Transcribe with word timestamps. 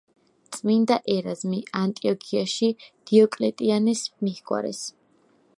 წმინდა 0.55 0.95
ერაზმი 1.15 1.59
ანტიოქიაში 1.81 2.71
დიოკლეტიანეს 3.11 4.03
მიჰგვარეს. 4.27 4.85